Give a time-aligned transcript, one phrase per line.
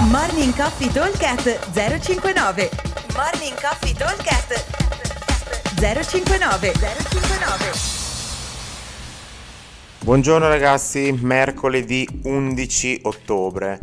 [0.00, 2.70] Morning Coffee Talkcast 059
[3.16, 4.64] Morning Coffee Talkcast
[5.74, 7.72] 059 059
[9.98, 13.80] Buongiorno ragazzi, mercoledì 11 ottobre.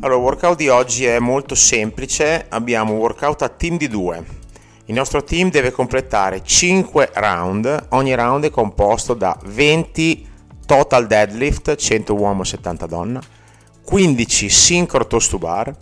[0.00, 4.24] Allora, il workout di oggi è molto semplice, abbiamo un workout a team di due.
[4.86, 10.26] Il nostro team deve completare 5 round, ogni round è composto da 20
[10.64, 13.20] total deadlift, 100 uomo, 70 donna,
[13.90, 15.74] 15 synchro toast to bar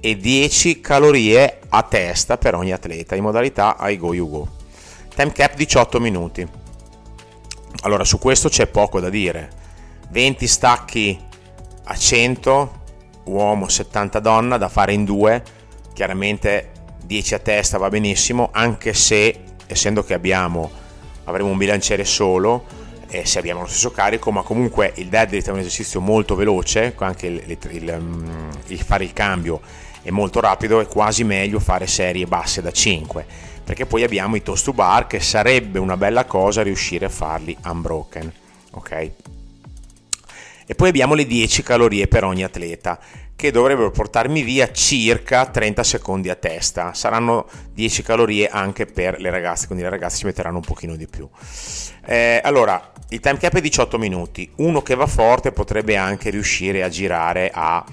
[0.00, 4.48] e 10 calorie a testa per ogni atleta in modalità I go you go.
[5.14, 6.48] Time cap 18 minuti.
[7.82, 9.50] Allora su questo c'è poco da dire.
[10.08, 11.20] 20 stacchi
[11.84, 12.80] a 100
[13.24, 15.42] uomo 70 donna da fare in due.
[15.92, 16.70] Chiaramente
[17.04, 20.70] 10 a testa va benissimo, anche se essendo che abbiamo
[21.24, 22.64] avremo un bilanciere solo
[23.12, 26.94] eh, se abbiamo lo stesso carico, ma comunque il deadlift è un esercizio molto veloce,
[26.96, 29.60] anche il, il, mm, il fare il cambio
[30.00, 33.24] è molto rapido, è quasi meglio fare serie basse da 5,
[33.64, 37.54] perché poi abbiamo i toast to bar che sarebbe una bella cosa riuscire a farli
[37.62, 38.32] unbroken,
[38.70, 39.10] ok?
[40.64, 42.98] E poi abbiamo le 10 calorie per ogni atleta
[43.42, 46.94] che dovrebbero portarmi via circa 30 secondi a testa.
[46.94, 51.08] Saranno 10 calorie anche per le ragazze, quindi le ragazze ci metteranno un pochino di
[51.08, 51.28] più.
[52.06, 54.48] Eh, allora, il time cap è 18 minuti.
[54.58, 57.84] Uno che va forte potrebbe anche riuscire a girare a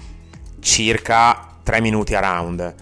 [0.60, 2.76] circa 3 minuti a round.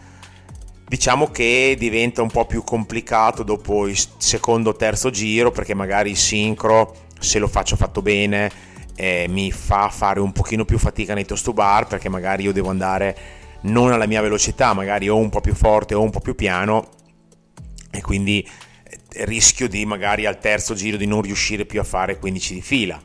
[0.89, 6.09] Diciamo che diventa un po' più complicato dopo il secondo o terzo giro perché magari
[6.09, 8.51] il sincro, se lo faccio fatto bene,
[8.99, 12.51] eh, mi fa fare un pochino più fatica nei toast to bar perché magari io
[12.51, 13.15] devo andare
[13.61, 16.89] non alla mia velocità, magari o un po' più forte o un po' più piano
[17.91, 18.45] e quindi
[18.83, 22.61] eh, rischio di magari al terzo giro di non riuscire più a fare 15 di
[22.61, 22.99] fila.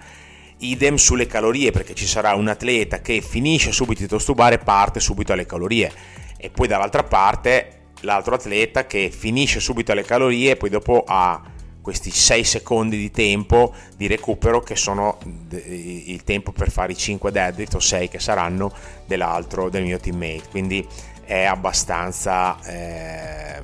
[0.59, 4.55] Idem sulle calorie perché ci sarà un atleta che finisce subito i toast to bar
[4.55, 5.93] e parte subito alle calorie
[6.39, 11.41] e poi dall'altra parte l'altro atleta che finisce subito alle calorie e poi dopo ha
[11.83, 15.19] questi 6 secondi di tempo di recupero che sono
[15.51, 18.73] il tempo per fare i 5 deadlift o 6 che saranno
[19.05, 20.45] dell'altro del mio teammate.
[20.49, 20.87] Quindi
[21.25, 23.61] è abbastanza eh,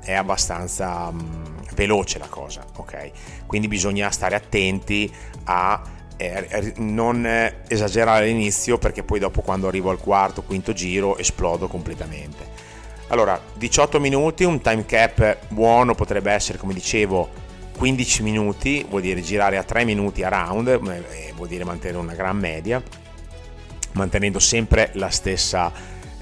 [0.00, 3.10] è abbastanza mh, veloce la cosa ok?
[3.46, 5.12] Quindi bisogna stare attenti
[5.44, 5.82] a
[6.16, 7.26] eh, non
[7.68, 12.65] esagerare all'inizio perché poi dopo quando arrivo al quarto quinto giro esplodo completamente
[13.08, 17.44] allora, 18 minuti, un time cap buono potrebbe essere, come dicevo,
[17.76, 22.14] 15 minuti, vuol dire girare a 3 minuti a round, eh, vuol dire mantenere una
[22.14, 22.82] gran media,
[23.92, 25.72] mantenendo sempre la stessa,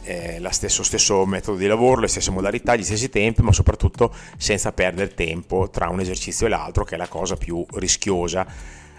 [0.03, 4.12] eh, la stesso, stesso metodo di lavoro, le stesse modalità, gli stessi tempi, ma soprattutto
[4.37, 8.47] senza perdere tempo tra un esercizio e l'altro, che è la cosa più rischiosa.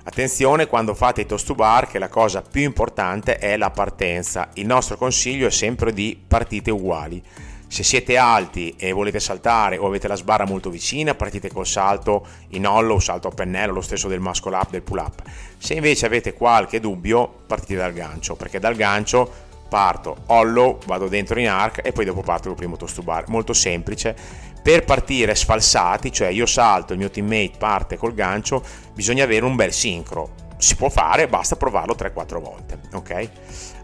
[0.07, 4.49] Attenzione quando fate i toast to bar che la cosa più importante è la partenza.
[4.53, 7.21] Il nostro consiglio è sempre di partite uguali
[7.67, 12.25] se siete alti e volete saltare o avete la sbarra molto vicina, partite col salto
[12.49, 15.21] in hollow, salto a pennello, lo stesso del muscle up, del pull up.
[15.57, 21.39] Se invece avete qualche dubbio, partite dal gancio, perché dal gancio parto hollow, vado dentro
[21.39, 23.27] in arc e poi dopo parto col primo toast to bar.
[23.27, 24.15] Molto semplice.
[24.61, 29.55] Per partire sfalsati, cioè io salto, il mio teammate parte col gancio, bisogna avere un
[29.55, 32.79] bel sincro si può fare, basta provarlo 3-4 volte.
[32.93, 33.29] Ok?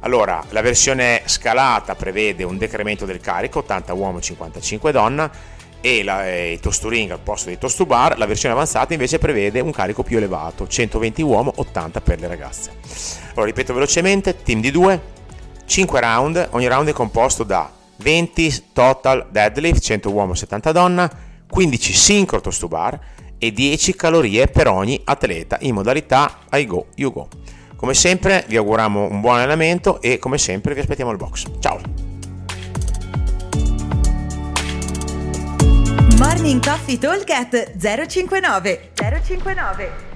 [0.01, 5.29] Allora, la versione scalata prevede un decremento del carico, 80 uomo, 55 donna,
[5.81, 8.17] e la, eh, il tosturing al posto dei toast to bar.
[8.17, 12.71] La versione avanzata invece prevede un carico più elevato, 120 uomo, 80 per le ragazze.
[13.31, 15.01] Allora, ripeto velocemente, team di 2,
[15.65, 21.11] 5 round, ogni round è composto da 20 total deadlift, 100 uomo, 70 donna,
[21.49, 22.99] 15 synchro toast to bar
[23.43, 27.27] e 10 calorie per ogni atleta in modalità I go, you go.
[27.75, 31.45] Come sempre vi auguriamo un buon allenamento e come sempre vi aspettiamo al box.
[31.59, 31.81] Ciao!
[36.19, 37.25] Morning Coffee Talk
[38.07, 40.10] 059 059